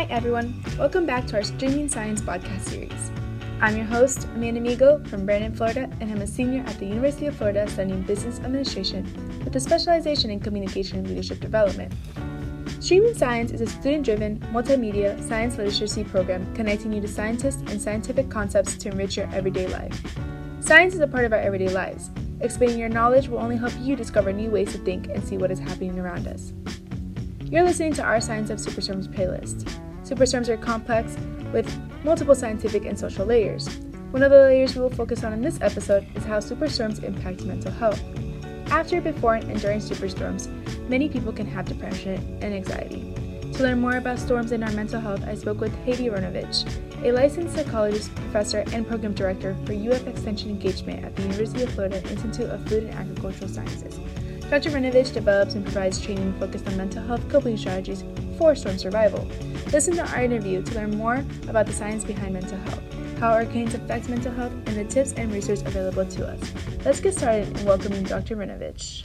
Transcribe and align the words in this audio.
Hi, 0.00 0.06
everyone. 0.08 0.64
Welcome 0.78 1.04
back 1.04 1.26
to 1.26 1.36
our 1.36 1.42
Streaming 1.42 1.86
Science 1.86 2.22
podcast 2.22 2.62
series. 2.62 3.10
I'm 3.60 3.76
your 3.76 3.84
host, 3.84 4.24
Amanda 4.34 4.58
Amigo 4.58 5.04
from 5.04 5.26
Brandon, 5.26 5.54
Florida, 5.54 5.90
and 6.00 6.10
I'm 6.10 6.22
a 6.22 6.26
senior 6.26 6.64
at 6.66 6.78
the 6.78 6.86
University 6.86 7.26
of 7.26 7.36
Florida 7.36 7.68
studying 7.68 8.00
business 8.04 8.40
administration 8.40 9.04
with 9.44 9.54
a 9.54 9.60
specialization 9.60 10.30
in 10.30 10.40
communication 10.40 11.00
and 11.00 11.06
leadership 11.06 11.40
development. 11.40 11.92
Streaming 12.80 13.12
Science 13.12 13.50
is 13.50 13.60
a 13.60 13.66
student 13.66 14.06
driven, 14.06 14.40
multimedia 14.54 15.22
science 15.28 15.58
literacy 15.58 16.04
program 16.04 16.50
connecting 16.54 16.94
you 16.94 17.02
to 17.02 17.06
scientists 17.06 17.60
and 17.70 17.78
scientific 17.78 18.30
concepts 18.30 18.78
to 18.78 18.88
enrich 18.88 19.18
your 19.18 19.28
everyday 19.34 19.66
life. 19.66 20.16
Science 20.60 20.94
is 20.94 21.00
a 21.00 21.06
part 21.06 21.26
of 21.26 21.34
our 21.34 21.40
everyday 21.40 21.68
lives. 21.68 22.08
Expanding 22.40 22.78
your 22.78 22.88
knowledge 22.88 23.28
will 23.28 23.38
only 23.38 23.58
help 23.58 23.74
you 23.78 23.96
discover 23.96 24.32
new 24.32 24.48
ways 24.48 24.72
to 24.72 24.78
think 24.78 25.08
and 25.08 25.22
see 25.22 25.36
what 25.36 25.50
is 25.50 25.58
happening 25.58 25.98
around 25.98 26.26
us. 26.26 26.54
You're 27.50 27.64
listening 27.64 27.92
to 27.94 28.02
our 28.02 28.18
Science 28.22 28.48
of 28.48 28.60
Superstorms 28.60 29.06
playlist. 29.06 29.68
Superstorms 30.10 30.48
are 30.48 30.56
complex 30.56 31.16
with 31.52 31.70
multiple 32.02 32.34
scientific 32.34 32.84
and 32.84 32.98
social 32.98 33.24
layers. 33.24 33.68
One 34.10 34.24
of 34.24 34.32
the 34.32 34.40
layers 34.40 34.74
we 34.74 34.82
will 34.82 34.90
focus 34.90 35.22
on 35.22 35.32
in 35.32 35.40
this 35.40 35.60
episode 35.60 36.04
is 36.16 36.24
how 36.24 36.38
superstorms 36.38 37.04
impact 37.04 37.44
mental 37.44 37.70
health. 37.70 38.02
After, 38.72 39.00
before, 39.00 39.36
and 39.36 39.60
during 39.60 39.78
superstorms, 39.78 40.48
many 40.88 41.08
people 41.08 41.32
can 41.32 41.46
have 41.46 41.66
depression 41.66 42.38
and 42.42 42.52
anxiety. 42.52 43.14
To 43.52 43.62
learn 43.62 43.80
more 43.80 43.98
about 43.98 44.18
storms 44.18 44.50
and 44.50 44.64
our 44.64 44.72
mental 44.72 45.00
health, 45.00 45.22
I 45.28 45.36
spoke 45.36 45.60
with 45.60 45.72
Heidi 45.84 46.08
Radunovich, 46.08 46.66
a 47.04 47.12
licensed 47.12 47.54
psychologist, 47.54 48.12
professor, 48.16 48.64
and 48.72 48.88
program 48.88 49.14
director 49.14 49.56
for 49.64 49.74
UF 49.74 50.08
Extension 50.08 50.50
Engagement 50.50 51.04
at 51.04 51.14
the 51.14 51.22
University 51.22 51.62
of 51.62 51.70
Florida 51.70 52.02
Institute 52.10 52.50
of 52.50 52.68
Food 52.68 52.82
and 52.82 52.94
Agricultural 52.94 53.48
Sciences. 53.48 54.00
Dr. 54.50 54.70
Radunovich 54.70 55.12
develops 55.12 55.54
and 55.54 55.64
provides 55.64 56.00
training 56.00 56.36
focused 56.40 56.66
on 56.66 56.76
mental 56.76 57.04
health 57.04 57.28
coping 57.28 57.56
strategies 57.56 58.02
for 58.40 58.54
storm 58.54 58.78
survival. 58.78 59.28
Listen 59.70 59.94
to 59.96 60.10
our 60.12 60.22
interview 60.24 60.62
to 60.62 60.74
learn 60.74 60.96
more 60.96 61.22
about 61.46 61.66
the 61.66 61.74
science 61.74 62.04
behind 62.04 62.32
mental 62.32 62.56
health, 62.56 62.82
how 63.18 63.34
hurricanes 63.34 63.74
affect 63.74 64.08
mental 64.08 64.32
health, 64.32 64.52
and 64.64 64.76
the 64.76 64.84
tips 64.84 65.12
and 65.12 65.30
research 65.30 65.60
available 65.60 66.06
to 66.06 66.26
us. 66.26 66.40
Let's 66.82 67.00
get 67.00 67.14
started 67.14 67.60
in 67.60 67.66
welcoming 67.66 68.02
Dr. 68.02 68.36
Radunovich. 68.36 69.04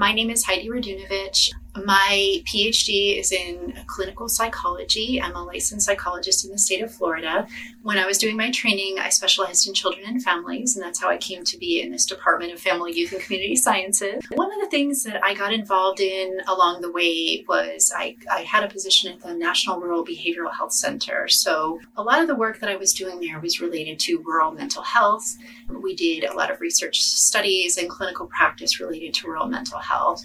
My 0.00 0.12
name 0.12 0.30
is 0.30 0.44
Heidi 0.44 0.68
Radunovich. 0.68 1.52
My 1.82 2.40
PhD 2.44 3.18
is 3.18 3.32
in 3.32 3.74
clinical 3.86 4.28
psychology. 4.28 5.20
I'm 5.20 5.34
a 5.34 5.42
licensed 5.42 5.84
psychologist 5.84 6.44
in 6.44 6.52
the 6.52 6.58
state 6.58 6.82
of 6.82 6.94
Florida. 6.94 7.48
When 7.82 7.98
I 7.98 8.06
was 8.06 8.16
doing 8.16 8.36
my 8.36 8.52
training, 8.52 8.98
I 9.00 9.08
specialized 9.08 9.66
in 9.66 9.74
children 9.74 10.04
and 10.06 10.22
families, 10.22 10.76
and 10.76 10.84
that's 10.84 11.00
how 11.00 11.08
I 11.08 11.16
came 11.16 11.42
to 11.44 11.58
be 11.58 11.82
in 11.82 11.90
this 11.90 12.06
Department 12.06 12.52
of 12.52 12.60
Family, 12.60 12.92
Youth, 12.92 13.12
and 13.12 13.20
Community 13.20 13.56
Sciences. 13.56 14.22
One 14.30 14.52
of 14.52 14.60
the 14.60 14.70
things 14.70 15.02
that 15.02 15.22
I 15.24 15.34
got 15.34 15.52
involved 15.52 15.98
in 15.98 16.40
along 16.46 16.80
the 16.80 16.92
way 16.92 17.44
was 17.48 17.92
I, 17.94 18.16
I 18.30 18.42
had 18.42 18.62
a 18.62 18.68
position 18.68 19.12
at 19.12 19.20
the 19.20 19.34
National 19.34 19.80
Rural 19.80 20.04
Behavioral 20.04 20.54
Health 20.54 20.72
Center. 20.72 21.26
So 21.28 21.80
a 21.96 22.02
lot 22.02 22.20
of 22.20 22.28
the 22.28 22.36
work 22.36 22.60
that 22.60 22.70
I 22.70 22.76
was 22.76 22.92
doing 22.92 23.18
there 23.20 23.40
was 23.40 23.60
related 23.60 23.98
to 24.00 24.22
rural 24.24 24.52
mental 24.52 24.82
health. 24.82 25.36
We 25.68 25.96
did 25.96 26.24
a 26.24 26.34
lot 26.34 26.52
of 26.52 26.60
research 26.60 27.02
studies 27.02 27.78
and 27.78 27.90
clinical 27.90 28.26
practice 28.26 28.78
related 28.78 29.12
to 29.14 29.26
rural 29.26 29.46
mental 29.46 29.80
health. 29.80 30.24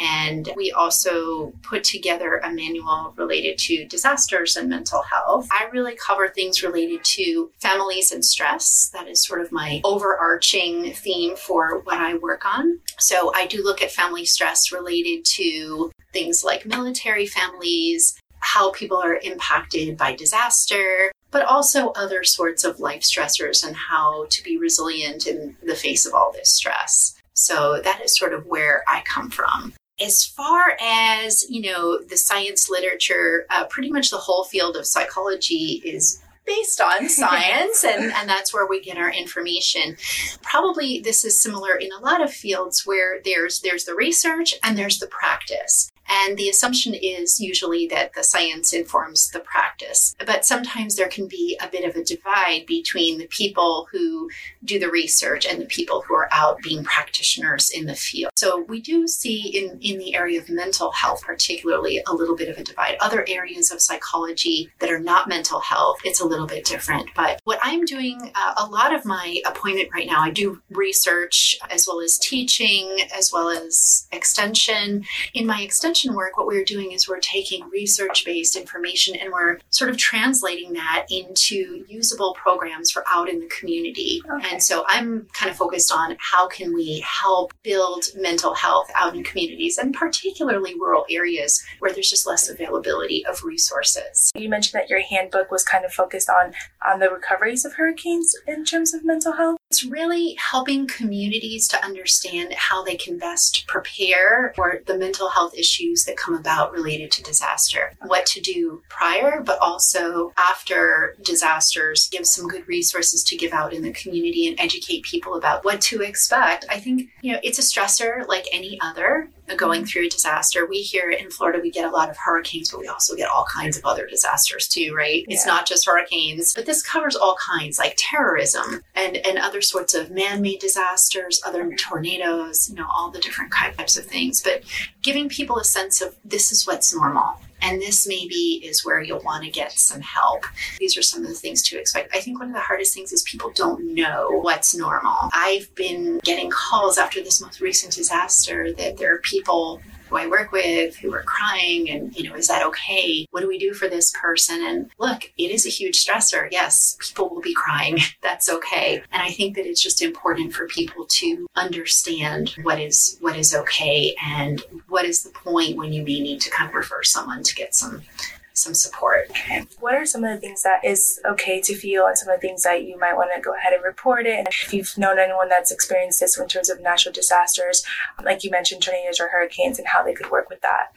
And 0.00 0.48
we 0.56 0.72
also 0.72 1.52
put 1.62 1.84
together 1.84 2.38
a 2.38 2.50
manual 2.50 3.12
related 3.16 3.58
to 3.58 3.84
disasters 3.84 4.56
and 4.56 4.68
mental 4.68 5.02
health. 5.02 5.48
I 5.52 5.68
really 5.72 5.94
cover 5.94 6.28
things 6.28 6.62
related 6.62 7.04
to 7.04 7.50
families 7.60 8.10
and 8.10 8.24
stress. 8.24 8.90
That 8.94 9.08
is 9.08 9.22
sort 9.22 9.42
of 9.42 9.52
my 9.52 9.82
overarching 9.84 10.94
theme 10.94 11.36
for 11.36 11.80
what 11.80 11.98
I 11.98 12.14
work 12.14 12.46
on. 12.46 12.80
So 12.98 13.32
I 13.34 13.46
do 13.46 13.62
look 13.62 13.82
at 13.82 13.90
family 13.90 14.24
stress 14.24 14.72
related 14.72 15.26
to 15.36 15.90
things 16.14 16.42
like 16.42 16.64
military 16.64 17.26
families, 17.26 18.18
how 18.38 18.72
people 18.72 18.96
are 18.96 19.20
impacted 19.22 19.98
by 19.98 20.14
disaster, 20.14 21.12
but 21.30 21.44
also 21.44 21.90
other 21.90 22.24
sorts 22.24 22.64
of 22.64 22.80
life 22.80 23.02
stressors 23.02 23.64
and 23.66 23.76
how 23.76 24.26
to 24.30 24.42
be 24.42 24.56
resilient 24.56 25.26
in 25.26 25.56
the 25.62 25.74
face 25.74 26.06
of 26.06 26.14
all 26.14 26.32
this 26.32 26.54
stress. 26.54 27.16
So 27.34 27.80
that 27.84 28.00
is 28.02 28.18
sort 28.18 28.32
of 28.32 28.46
where 28.46 28.82
I 28.88 29.02
come 29.06 29.30
from 29.30 29.74
as 30.00 30.24
far 30.24 30.76
as 30.80 31.44
you 31.48 31.60
know 31.60 31.98
the 31.98 32.16
science 32.16 32.68
literature 32.70 33.46
uh, 33.50 33.64
pretty 33.66 33.90
much 33.90 34.10
the 34.10 34.16
whole 34.16 34.44
field 34.44 34.76
of 34.76 34.86
psychology 34.86 35.82
is 35.84 36.22
based 36.46 36.80
on 36.80 37.08
science 37.22 37.84
and, 37.84 38.12
and 38.12 38.28
that's 38.28 38.52
where 38.52 38.66
we 38.66 38.80
get 38.80 38.96
our 38.96 39.10
information. 39.10 39.96
Probably 40.42 41.00
this 41.00 41.24
is 41.24 41.42
similar 41.42 41.76
in 41.76 41.90
a 41.92 42.00
lot 42.00 42.22
of 42.22 42.32
fields 42.32 42.86
where 42.86 43.20
there's 43.24 43.60
there's 43.60 43.84
the 43.84 43.94
research 43.94 44.54
and 44.62 44.76
there's 44.76 44.98
the 44.98 45.06
practice 45.06 45.90
and 46.10 46.36
the 46.36 46.48
assumption 46.48 46.94
is 46.94 47.40
usually 47.40 47.86
that 47.88 48.14
the 48.14 48.24
science 48.24 48.72
informs 48.72 49.30
the 49.30 49.40
practice. 49.40 50.16
But 50.26 50.44
sometimes 50.44 50.96
there 50.96 51.08
can 51.08 51.28
be 51.28 51.56
a 51.62 51.68
bit 51.68 51.88
of 51.88 51.94
a 51.94 52.04
divide 52.04 52.66
between 52.66 53.18
the 53.18 53.28
people 53.28 53.86
who 53.92 54.28
do 54.64 54.78
the 54.78 54.90
research 54.90 55.46
and 55.46 55.60
the 55.60 55.66
people 55.66 56.02
who 56.02 56.14
are 56.14 56.28
out 56.32 56.58
being 56.62 56.82
practitioners 56.82 57.70
in 57.70 57.86
the 57.86 57.94
field. 57.94 58.32
So 58.34 58.64
we 58.68 58.80
do 58.80 59.06
see 59.06 59.48
in, 59.48 59.78
in 59.80 59.98
the 59.98 60.14
area 60.14 60.40
of 60.40 60.48
mental 60.48 60.90
health, 60.90 61.22
particularly, 61.22 62.02
a 62.06 62.14
little 62.14 62.36
bit 62.36 62.48
of 62.48 62.58
a 62.58 62.64
divide. 62.64 62.96
Other 63.00 63.24
areas 63.28 63.70
of 63.70 63.80
psychology 63.80 64.70
that 64.80 64.90
are 64.90 64.98
not 64.98 65.28
mental 65.28 65.60
health, 65.60 65.98
it's 66.04 66.20
a 66.20 66.26
little 66.26 66.46
bit 66.46 66.64
different. 66.64 67.08
But 67.14 67.40
what 67.44 67.60
I'm 67.62 67.84
doing, 67.84 68.32
uh, 68.34 68.54
a 68.56 68.66
lot 68.66 68.94
of 68.94 69.04
my 69.04 69.40
appointment 69.46 69.90
right 69.94 70.06
now, 70.06 70.22
I 70.22 70.30
do 70.30 70.60
research 70.70 71.56
as 71.70 71.86
well 71.86 72.00
as 72.00 72.18
teaching, 72.18 72.98
as 73.16 73.30
well 73.32 73.48
as 73.48 74.08
extension. 74.12 75.04
In 75.34 75.46
my 75.46 75.62
extension, 75.62 75.99
work, 76.08 76.36
what 76.36 76.46
we're 76.46 76.64
doing 76.64 76.92
is 76.92 77.08
we're 77.08 77.20
taking 77.20 77.68
research 77.70 78.24
based 78.24 78.56
information 78.56 79.14
and 79.16 79.32
we're 79.32 79.58
sort 79.70 79.90
of 79.90 79.96
translating 79.96 80.72
that 80.74 81.06
into 81.10 81.84
usable 81.88 82.34
programs 82.34 82.90
for 82.90 83.04
out 83.08 83.28
in 83.28 83.40
the 83.40 83.46
community. 83.46 84.22
Okay. 84.30 84.48
And 84.50 84.62
so 84.62 84.84
I'm 84.86 85.26
kind 85.32 85.50
of 85.50 85.56
focused 85.56 85.92
on 85.92 86.16
how 86.18 86.48
can 86.48 86.74
we 86.74 87.04
help 87.06 87.52
build 87.62 88.04
mental 88.16 88.54
health 88.54 88.90
out 88.94 89.14
in 89.14 89.24
communities 89.24 89.78
and 89.78 89.94
particularly 89.94 90.74
rural 90.74 91.04
areas 91.10 91.62
where 91.78 91.92
there's 91.92 92.10
just 92.10 92.26
less 92.26 92.48
availability 92.48 93.24
of 93.26 93.42
resources. 93.44 94.30
You 94.34 94.48
mentioned 94.48 94.80
that 94.80 94.90
your 94.90 95.00
handbook 95.00 95.50
was 95.50 95.64
kind 95.64 95.84
of 95.84 95.92
focused 95.92 96.30
on 96.30 96.52
on 96.86 97.00
the 97.00 97.10
recoveries 97.10 97.64
of 97.64 97.74
hurricanes 97.74 98.34
in 98.46 98.64
terms 98.64 98.94
of 98.94 99.04
mental 99.04 99.32
health. 99.32 99.58
It's 99.70 99.84
really 99.84 100.36
helping 100.50 100.86
communities 100.86 101.68
to 101.68 101.84
understand 101.84 102.52
how 102.54 102.82
they 102.82 102.96
can 102.96 103.18
best 103.18 103.66
prepare 103.66 104.52
for 104.56 104.80
the 104.86 104.96
mental 104.98 105.28
health 105.28 105.54
issues 105.54 105.89
that 106.04 106.16
come 106.16 106.34
about 106.34 106.72
related 106.72 107.10
to 107.12 107.22
disaster. 107.22 107.92
What 108.06 108.26
to 108.26 108.40
do 108.40 108.82
prior, 108.88 109.40
but 109.40 109.58
also 109.60 110.32
after 110.36 111.16
disasters, 111.22 112.08
give 112.08 112.26
some 112.26 112.48
good 112.48 112.66
resources 112.68 113.22
to 113.24 113.36
give 113.36 113.52
out 113.52 113.72
in 113.72 113.82
the 113.82 113.92
community 113.92 114.48
and 114.48 114.58
educate 114.60 115.02
people 115.04 115.34
about 115.34 115.64
what 115.64 115.80
to 115.82 116.02
expect. 116.02 116.64
I 116.68 116.78
think, 116.78 117.10
you 117.22 117.32
know, 117.32 117.40
it's 117.42 117.58
a 117.58 117.62
stressor 117.62 118.26
like 118.28 118.46
any 118.52 118.78
other 118.80 119.30
going 119.56 119.84
through 119.84 120.06
a 120.06 120.08
disaster. 120.08 120.66
We 120.66 120.78
here 120.78 121.10
in 121.10 121.30
Florida, 121.30 121.60
we 121.62 121.70
get 121.70 121.84
a 121.84 121.90
lot 121.90 122.10
of 122.10 122.16
hurricanes, 122.16 122.70
but 122.70 122.80
we 122.80 122.88
also 122.88 123.16
get 123.16 123.28
all 123.28 123.46
kinds 123.52 123.76
of 123.76 123.84
other 123.84 124.06
disasters 124.06 124.68
too, 124.68 124.94
right? 124.94 125.24
Yeah. 125.28 125.34
It's 125.34 125.46
not 125.46 125.66
just 125.66 125.86
hurricanes, 125.86 126.54
but 126.54 126.66
this 126.66 126.82
covers 126.82 127.16
all 127.16 127.36
kinds 127.36 127.78
like 127.78 127.94
terrorism 127.96 128.82
and, 128.94 129.16
and 129.18 129.38
other 129.38 129.60
sorts 129.60 129.94
of 129.94 130.10
man-made 130.10 130.60
disasters, 130.60 131.40
other 131.44 131.74
tornadoes, 131.76 132.68
you 132.68 132.76
know, 132.76 132.86
all 132.90 133.10
the 133.10 133.20
different 133.20 133.52
types 133.52 133.96
of 133.96 134.06
things. 134.06 134.40
But 134.40 134.62
giving 135.02 135.28
people 135.28 135.58
a 135.58 135.64
sense 135.64 136.00
of 136.00 136.16
this 136.24 136.52
is 136.52 136.66
what's 136.66 136.94
normal 136.94 137.38
and 137.62 137.80
this 137.80 138.06
maybe 138.06 138.60
is 138.64 138.84
where 138.84 139.00
you'll 139.00 139.22
want 139.22 139.44
to 139.44 139.50
get 139.50 139.72
some 139.72 140.00
help. 140.00 140.44
These 140.78 140.96
are 140.96 141.02
some 141.02 141.22
of 141.22 141.28
the 141.28 141.34
things 141.34 141.62
to 141.64 141.78
expect. 141.78 142.14
I 142.14 142.20
think 142.20 142.38
one 142.38 142.48
of 142.48 142.54
the 142.54 142.60
hardest 142.60 142.94
things 142.94 143.12
is 143.12 143.22
people 143.22 143.50
don't 143.54 143.94
know 143.94 144.40
what's 144.42 144.74
normal. 144.74 145.30
I've 145.32 145.72
been 145.74 146.18
getting 146.24 146.50
calls 146.50 146.98
after 146.98 147.22
this 147.22 147.40
most 147.40 147.60
recent 147.60 147.94
disaster 147.94 148.72
that 148.72 148.96
there 148.96 149.14
are 149.14 149.18
people 149.18 149.80
who 150.10 150.16
I 150.16 150.26
work 150.26 150.52
with 150.52 150.96
who 150.96 151.14
are 151.14 151.22
crying 151.22 151.88
and, 151.88 152.14
you 152.16 152.28
know, 152.28 152.34
is 152.34 152.48
that 152.48 152.66
okay? 152.66 153.26
What 153.30 153.40
do 153.40 153.48
we 153.48 153.58
do 153.58 153.72
for 153.72 153.88
this 153.88 154.12
person? 154.20 154.60
And 154.62 154.90
look, 154.98 155.32
it 155.38 155.50
is 155.50 155.64
a 155.64 155.70
huge 155.70 156.04
stressor. 156.04 156.48
Yes, 156.50 156.96
people 157.00 157.30
will 157.30 157.40
be 157.40 157.54
crying. 157.54 157.98
That's 158.22 158.50
okay. 158.50 159.02
And 159.12 159.22
I 159.22 159.30
think 159.30 159.56
that 159.56 159.66
it's 159.66 159.82
just 159.82 160.02
important 160.02 160.52
for 160.52 160.66
people 160.66 161.06
to 161.08 161.46
understand 161.54 162.54
what 162.62 162.80
is 162.80 163.16
what 163.20 163.36
is 163.36 163.54
okay 163.54 164.14
and 164.22 164.62
what 164.88 165.04
is 165.04 165.22
the 165.22 165.30
point 165.30 165.76
when 165.76 165.92
you 165.92 166.02
may 166.02 166.20
need 166.20 166.40
to 166.40 166.50
kind 166.50 166.68
of 166.68 166.74
refer 166.74 167.02
someone 167.02 167.42
to 167.44 167.54
get 167.54 167.74
some 167.74 168.02
some 168.52 168.74
support. 168.74 169.30
Okay. 169.30 169.64
What 169.78 169.94
are 169.94 170.06
some 170.06 170.24
of 170.24 170.30
the 170.32 170.40
things 170.40 170.62
that 170.62 170.84
is 170.84 171.20
okay 171.24 171.60
to 171.60 171.74
feel 171.74 172.06
and 172.06 172.16
some 172.16 172.28
of 172.28 172.40
the 172.40 172.46
things 172.46 172.62
that 172.62 172.84
you 172.84 172.98
might 172.98 173.14
want 173.14 173.30
to 173.34 173.40
go 173.40 173.54
ahead 173.54 173.72
and 173.72 173.82
report 173.84 174.26
it? 174.26 174.38
And 174.38 174.48
if 174.48 174.72
you've 174.72 174.96
known 174.98 175.18
anyone 175.18 175.48
that's 175.48 175.70
experienced 175.70 176.20
this 176.20 176.38
in 176.38 176.48
terms 176.48 176.70
of 176.70 176.80
natural 176.80 177.12
disasters, 177.12 177.84
like 178.22 178.44
you 178.44 178.50
mentioned, 178.50 178.82
tornadoes 178.82 179.20
or 179.20 179.28
hurricanes 179.28 179.78
and 179.78 179.88
how 179.88 180.02
they 180.02 180.14
could 180.14 180.30
work 180.30 180.50
with 180.50 180.60
that? 180.62 180.92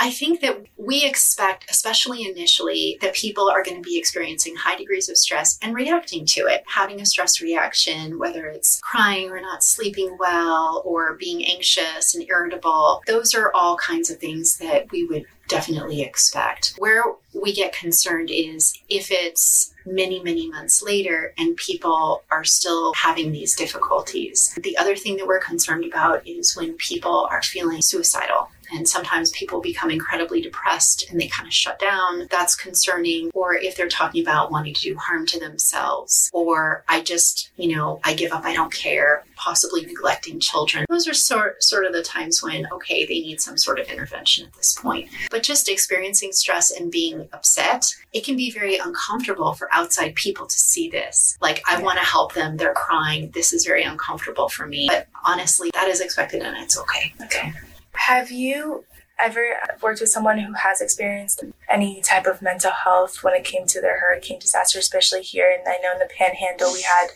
I 0.00 0.10
think 0.10 0.40
that 0.40 0.64
we 0.76 1.04
expect, 1.04 1.70
especially 1.70 2.24
initially, 2.28 2.98
that 3.00 3.14
people 3.14 3.48
are 3.48 3.62
going 3.62 3.82
to 3.82 3.88
be 3.88 3.98
experiencing 3.98 4.56
high 4.56 4.76
degrees 4.76 5.08
of 5.08 5.16
stress 5.16 5.58
and 5.62 5.74
reacting 5.74 6.26
to 6.26 6.46
it, 6.46 6.64
having 6.66 7.00
a 7.00 7.06
stress 7.06 7.40
reaction, 7.40 8.18
whether 8.18 8.46
it's 8.46 8.80
crying 8.80 9.30
or 9.30 9.40
not 9.40 9.64
sleeping 9.64 10.16
well 10.18 10.82
or 10.84 11.14
being 11.14 11.44
anxious 11.44 12.14
and 12.14 12.24
irritable. 12.28 13.02
Those 13.06 13.34
are 13.34 13.50
all 13.54 13.76
kinds 13.76 14.10
of 14.10 14.18
things 14.18 14.56
that 14.58 14.90
we 14.90 15.04
would 15.04 15.24
definitely 15.52 16.02
expect. 16.02 16.74
Where 16.78 17.04
we 17.34 17.52
get 17.52 17.72
concerned 17.72 18.30
is 18.30 18.78
if 18.88 19.08
it's 19.10 19.72
many, 19.84 20.22
many 20.22 20.48
months 20.50 20.82
later 20.82 21.32
and 21.38 21.56
people 21.56 22.22
are 22.30 22.44
still 22.44 22.92
having 22.94 23.32
these 23.32 23.54
difficulties. 23.54 24.56
The 24.60 24.76
other 24.76 24.96
thing 24.96 25.16
that 25.16 25.26
we're 25.26 25.40
concerned 25.40 25.84
about 25.84 26.26
is 26.26 26.56
when 26.56 26.74
people 26.74 27.26
are 27.30 27.42
feeling 27.42 27.82
suicidal 27.82 28.48
and 28.72 28.88
sometimes 28.88 29.30
people 29.32 29.60
become 29.60 29.90
incredibly 29.90 30.40
depressed 30.40 31.10
and 31.10 31.20
they 31.20 31.28
kind 31.28 31.46
of 31.46 31.52
shut 31.52 31.78
down. 31.78 32.26
That's 32.30 32.54
concerning. 32.54 33.30
Or 33.34 33.54
if 33.54 33.76
they're 33.76 33.88
talking 33.88 34.22
about 34.22 34.50
wanting 34.50 34.74
to 34.74 34.80
do 34.80 34.96
harm 34.96 35.26
to 35.26 35.38
themselves, 35.38 36.30
or 36.32 36.84
I 36.88 37.02
just, 37.02 37.50
you 37.56 37.76
know, 37.76 38.00
I 38.02 38.14
give 38.14 38.32
up, 38.32 38.44
I 38.44 38.54
don't 38.54 38.72
care, 38.72 39.24
possibly 39.42 39.84
neglecting 39.84 40.38
children. 40.38 40.84
Those 40.88 41.08
are 41.08 41.14
sort, 41.14 41.62
sort 41.62 41.84
of 41.84 41.92
the 41.92 42.02
times 42.02 42.42
when, 42.42 42.66
okay, 42.72 43.04
they 43.04 43.20
need 43.20 43.40
some 43.40 43.58
sort 43.58 43.80
of 43.80 43.88
intervention 43.88 44.46
at 44.46 44.52
this 44.54 44.74
point. 44.74 45.08
But 45.30 45.42
just 45.42 45.68
experiencing 45.68 46.32
stress 46.32 46.70
and 46.70 46.92
being 46.92 47.28
upset, 47.32 47.94
it 48.12 48.24
can 48.24 48.36
be 48.36 48.50
very 48.50 48.76
uncomfortable 48.76 49.54
for 49.54 49.68
outside 49.72 50.14
people 50.14 50.46
to 50.46 50.58
see 50.58 50.88
this. 50.88 51.36
Like, 51.40 51.62
I 51.68 51.82
want 51.82 51.98
to 51.98 52.04
help 52.04 52.34
them, 52.34 52.56
they're 52.56 52.74
crying, 52.74 53.30
this 53.32 53.52
is 53.52 53.64
very 53.64 53.82
uncomfortable 53.82 54.48
for 54.48 54.66
me. 54.66 54.86
But 54.88 55.08
honestly, 55.24 55.70
that 55.74 55.88
is 55.88 56.00
expected 56.00 56.42
and 56.42 56.56
it's 56.56 56.78
okay. 56.78 57.12
Okay. 57.22 57.52
Have 57.94 58.30
you 58.30 58.84
ever 59.18 59.56
worked 59.80 60.00
with 60.00 60.10
someone 60.10 60.38
who 60.38 60.52
has 60.54 60.80
experienced 60.80 61.44
any 61.68 62.00
type 62.02 62.26
of 62.26 62.42
mental 62.42 62.70
health 62.70 63.22
when 63.22 63.34
it 63.34 63.44
came 63.44 63.66
to 63.66 63.80
their 63.80 64.00
hurricane 64.00 64.38
disaster, 64.38 64.78
especially 64.78 65.22
here. 65.22 65.50
And 65.50 65.66
I 65.66 65.78
know 65.82 65.92
in 65.92 65.98
the 65.98 66.08
Panhandle 66.16 66.72
we 66.72 66.82
had 66.82 67.08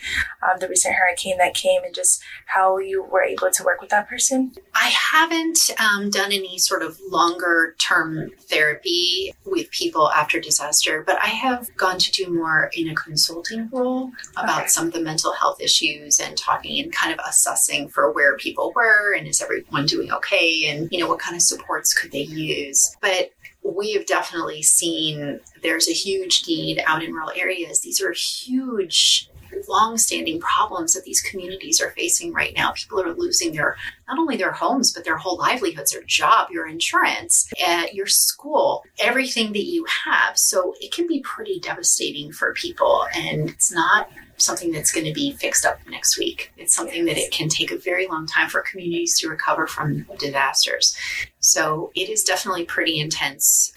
um, 0.43 0.58
the 0.60 0.69
recent 0.69 0.94
hurricane 0.94 1.38
that 1.38 1.54
came, 1.54 1.82
and 1.84 1.94
just 1.94 2.22
how 2.46 2.78
you 2.78 3.02
were 3.02 3.22
able 3.22 3.50
to 3.50 3.64
work 3.64 3.81
with 3.81 3.90
that 3.90 4.08
person. 4.08 4.52
I 4.75 4.88
haven't 4.88 5.58
um, 5.78 6.10
done 6.10 6.32
any 6.32 6.58
sort 6.58 6.82
of 6.82 6.98
longer 7.10 7.75
term 7.78 8.31
therapy 8.40 9.34
with 9.44 9.70
people 9.70 10.10
after 10.12 10.40
disaster, 10.40 11.02
but 11.06 11.19
I 11.22 11.28
have 11.28 11.75
gone 11.76 11.98
to 11.98 12.10
do 12.10 12.32
more 12.32 12.70
in 12.75 12.88
a 12.88 12.94
consulting 12.94 13.69
role 13.70 14.10
about 14.37 14.60
okay. 14.60 14.69
some 14.69 14.87
of 14.87 14.93
the 14.93 15.00
mental 15.00 15.32
health 15.32 15.60
issues 15.60 16.20
and 16.20 16.37
talking 16.37 16.82
and 16.82 16.93
kind 16.93 17.12
of 17.12 17.25
assessing 17.26 17.88
for 17.88 18.12
where 18.12 18.37
people 18.37 18.72
were 18.75 19.14
and 19.14 19.26
is 19.26 19.40
everyone 19.40 19.87
doing 19.87 20.12
okay 20.12 20.66
and 20.66 20.88
you 20.90 20.98
know 20.98 21.08
what 21.08 21.19
kind 21.19 21.37
of 21.37 21.43
could 21.94 22.12
they 22.12 22.22
use. 22.22 22.96
But 23.00 23.32
we 23.62 23.92
have 23.94 24.06
definitely 24.06 24.62
seen 24.62 25.40
there's 25.62 25.88
a 25.88 25.92
huge 25.92 26.44
need 26.46 26.82
out 26.86 27.02
in 27.02 27.12
rural 27.12 27.32
areas. 27.34 27.80
These 27.80 28.00
are 28.00 28.12
huge 28.12 29.28
long-standing 29.69 30.41
problems 30.41 30.93
that 30.93 31.05
these 31.05 31.20
communities 31.20 31.81
are 31.81 31.91
facing 31.91 32.32
right 32.32 32.55
now. 32.56 32.73
People 32.73 33.00
are 33.00 33.14
losing 33.14 33.53
their 33.53 33.76
not 34.08 34.19
only 34.19 34.37
their 34.37 34.53
homes 34.53 34.93
but 34.93 35.05
their 35.05 35.17
whole 35.17 35.37
livelihoods, 35.37 35.93
their 35.93 36.03
job, 36.03 36.49
your 36.50 36.67
insurance, 36.67 37.50
uh, 37.67 37.87
your 37.93 38.06
school, 38.06 38.85
everything 38.99 39.53
that 39.53 39.64
you 39.64 39.87
have. 40.05 40.38
So 40.38 40.75
it 40.81 40.93
can 40.93 41.06
be 41.06 41.20
pretty 41.20 41.61
devastating 41.61 42.32
for 42.32 42.53
people, 42.55 43.06
and 43.14 43.50
it's 43.50 43.73
not 43.73 44.08
something 44.38 44.70
that's 44.70 44.93
going 44.93 45.06
to 45.06 45.12
be 45.12 45.32
fixed 45.32 45.64
up 45.64 45.79
next 45.88 46.19
week. 46.19 46.53
It's 46.56 46.75
something 46.75 47.06
that 47.06 47.17
it 47.17 47.32
can 47.32 47.49
take 47.49 47.70
a 47.70 47.79
very 47.79 48.06
long 48.06 48.26
time 48.26 48.49
for 48.49 48.61
communities 48.61 49.19
to 49.20 49.29
recover 49.29 49.67
from 49.67 50.06
disasters. 50.19 50.97
So 51.41 51.91
it 51.94 52.08
is 52.08 52.23
definitely 52.23 52.64
pretty 52.64 53.00
intense. 53.00 53.73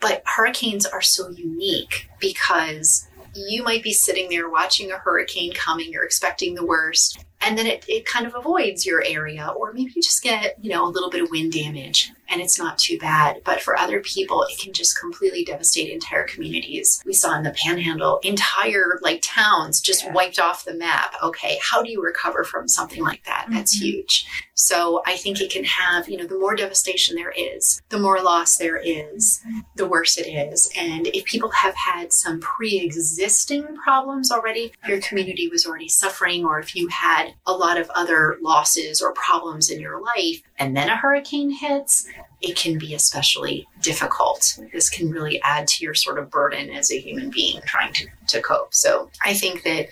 But 0.00 0.22
hurricanes 0.26 0.86
are 0.86 1.02
so 1.02 1.30
unique 1.30 2.08
because 2.20 3.05
you 3.36 3.62
might 3.62 3.82
be 3.82 3.92
sitting 3.92 4.28
there 4.28 4.48
watching 4.48 4.90
a 4.90 4.98
hurricane 4.98 5.52
coming, 5.52 5.92
you're 5.92 6.04
expecting 6.04 6.54
the 6.54 6.64
worst, 6.64 7.24
and 7.46 7.56
then 7.56 7.66
it, 7.66 7.84
it 7.88 8.04
kind 8.04 8.26
of 8.26 8.34
avoids 8.34 8.84
your 8.84 9.02
area, 9.04 9.48
or 9.56 9.72
maybe 9.72 9.92
you 9.94 10.02
just 10.02 10.22
get, 10.22 10.56
you 10.60 10.70
know, 10.70 10.84
a 10.84 10.90
little 10.90 11.10
bit 11.10 11.22
of 11.22 11.30
wind 11.30 11.52
damage 11.52 12.12
and 12.28 12.40
it's 12.40 12.58
not 12.58 12.78
too 12.78 12.98
bad. 12.98 13.42
But 13.44 13.60
for 13.60 13.78
other 13.78 14.00
people, 14.00 14.42
it 14.44 14.58
can 14.58 14.72
just 14.72 14.98
completely 14.98 15.44
devastate 15.44 15.90
entire 15.90 16.24
communities. 16.24 17.02
We 17.06 17.12
saw 17.12 17.36
in 17.36 17.42
the 17.42 17.54
panhandle, 17.64 18.18
entire 18.22 18.98
like 19.02 19.20
towns 19.22 19.80
just 19.80 20.04
yeah. 20.04 20.12
wiped 20.12 20.38
off 20.38 20.64
the 20.64 20.74
map. 20.74 21.14
Okay, 21.22 21.58
how 21.62 21.82
do 21.82 21.90
you 21.90 22.02
recover 22.02 22.44
from 22.44 22.68
something 22.68 23.02
like 23.02 23.24
that? 23.24 23.46
That's 23.50 23.76
mm-hmm. 23.76 23.86
huge. 23.86 24.26
So 24.54 25.02
I 25.06 25.16
think 25.16 25.40
it 25.40 25.50
can 25.50 25.64
have, 25.64 26.08
you 26.08 26.16
know, 26.16 26.26
the 26.26 26.38
more 26.38 26.56
devastation 26.56 27.14
there 27.14 27.32
is, 27.36 27.82
the 27.90 27.98
more 27.98 28.20
loss 28.20 28.56
there 28.56 28.78
is, 28.78 29.42
the 29.76 29.86
worse 29.86 30.18
it 30.18 30.26
is. 30.26 30.70
And 30.76 31.06
if 31.08 31.24
people 31.24 31.50
have 31.50 31.74
had 31.74 32.12
some 32.12 32.40
pre 32.40 32.80
existing 32.80 33.76
problems 33.84 34.30
already, 34.30 34.72
your 34.88 35.00
community 35.00 35.48
was 35.48 35.66
already 35.66 35.88
suffering, 35.88 36.44
or 36.44 36.58
if 36.58 36.74
you 36.74 36.88
had 36.88 37.34
a 37.46 37.52
lot 37.52 37.78
of 37.78 37.90
other 37.90 38.38
losses 38.40 39.00
or 39.00 39.12
problems 39.12 39.70
in 39.70 39.80
your 39.80 40.00
life, 40.00 40.42
and 40.58 40.76
then 40.76 40.88
a 40.88 40.96
hurricane 40.96 41.50
hits, 41.50 42.06
it 42.40 42.56
can 42.56 42.78
be 42.78 42.94
especially 42.94 43.66
difficult. 43.80 44.58
This 44.72 44.90
can 44.90 45.10
really 45.10 45.40
add 45.42 45.68
to 45.68 45.84
your 45.84 45.94
sort 45.94 46.18
of 46.18 46.30
burden 46.30 46.70
as 46.70 46.90
a 46.90 46.98
human 46.98 47.30
being 47.30 47.60
trying 47.64 47.92
to, 47.94 48.06
to 48.28 48.42
cope. 48.42 48.74
So 48.74 49.10
I 49.24 49.34
think 49.34 49.62
that 49.62 49.88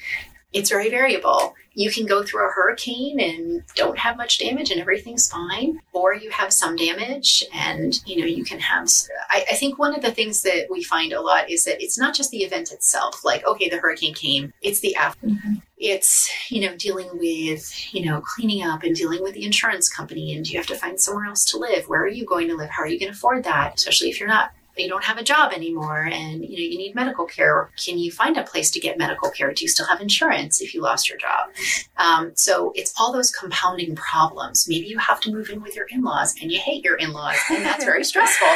it's 0.54 0.70
very 0.70 0.88
variable. 0.88 1.54
You 1.74 1.90
can 1.90 2.06
go 2.06 2.22
through 2.22 2.48
a 2.48 2.52
hurricane 2.52 3.18
and 3.18 3.64
don't 3.74 3.98
have 3.98 4.16
much 4.16 4.38
damage 4.38 4.70
and 4.70 4.80
everything's 4.80 5.28
fine, 5.28 5.80
or 5.92 6.14
you 6.14 6.30
have 6.30 6.52
some 6.52 6.76
damage 6.76 7.44
and 7.52 8.00
you 8.06 8.20
know 8.20 8.26
you 8.26 8.44
can 8.44 8.60
have. 8.60 8.88
I, 9.28 9.44
I, 9.50 9.54
think 9.56 9.76
one 9.76 9.92
of 9.92 10.02
the 10.02 10.12
things 10.12 10.42
that 10.42 10.68
we 10.70 10.84
find 10.84 11.12
a 11.12 11.20
lot 11.20 11.50
is 11.50 11.64
that 11.64 11.82
it's 11.82 11.98
not 11.98 12.14
just 12.14 12.30
the 12.30 12.44
event 12.44 12.70
itself. 12.70 13.24
Like 13.24 13.44
okay, 13.44 13.68
the 13.68 13.78
hurricane 13.78 14.14
came. 14.14 14.52
It's 14.62 14.78
the 14.78 14.94
after. 14.94 15.26
Mm-hmm. 15.26 15.54
It's 15.76 16.30
you 16.50 16.60
know 16.60 16.76
dealing 16.76 17.10
with 17.14 17.92
you 17.92 18.06
know 18.06 18.20
cleaning 18.20 18.62
up 18.62 18.84
and 18.84 18.94
dealing 18.94 19.24
with 19.24 19.34
the 19.34 19.44
insurance 19.44 19.88
company 19.88 20.36
and 20.36 20.44
do 20.44 20.52
you 20.52 20.58
have 20.58 20.68
to 20.68 20.76
find 20.76 21.00
somewhere 21.00 21.26
else 21.26 21.44
to 21.46 21.58
live? 21.58 21.88
Where 21.88 22.04
are 22.04 22.08
you 22.08 22.24
going 22.24 22.46
to 22.48 22.54
live? 22.54 22.70
How 22.70 22.84
are 22.84 22.88
you 22.88 23.00
going 23.00 23.10
to 23.10 23.18
afford 23.18 23.42
that? 23.44 23.74
Especially 23.74 24.10
if 24.10 24.20
you're 24.20 24.28
not 24.28 24.52
you 24.76 24.88
don't 24.88 25.04
have 25.04 25.18
a 25.18 25.22
job 25.22 25.52
anymore 25.52 26.08
and 26.12 26.44
you 26.44 26.56
know 26.56 26.62
you 26.62 26.78
need 26.78 26.94
medical 26.94 27.24
care 27.24 27.70
can 27.82 27.98
you 27.98 28.10
find 28.10 28.36
a 28.36 28.42
place 28.42 28.70
to 28.72 28.80
get 28.80 28.98
medical 28.98 29.30
care? 29.30 29.52
Do 29.52 29.64
you 29.64 29.68
still 29.68 29.86
have 29.86 30.00
insurance 30.00 30.60
if 30.60 30.74
you 30.74 30.82
lost 30.82 31.08
your 31.08 31.18
job? 31.18 31.50
Um, 31.96 32.32
so 32.34 32.72
it's 32.74 32.94
all 32.98 33.12
those 33.12 33.30
compounding 33.30 33.94
problems. 33.96 34.66
Maybe 34.68 34.86
you 34.86 34.98
have 34.98 35.20
to 35.22 35.32
move 35.32 35.50
in 35.50 35.62
with 35.62 35.76
your 35.76 35.86
in-laws 35.86 36.34
and 36.40 36.50
you 36.50 36.58
hate 36.58 36.84
your 36.84 36.96
in-laws 36.96 37.36
and 37.50 37.64
that's 37.64 37.84
very 37.84 38.04
stressful. 38.12 38.48